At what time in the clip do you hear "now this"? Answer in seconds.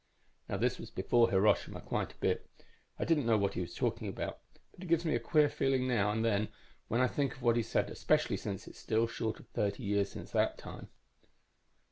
0.49-0.79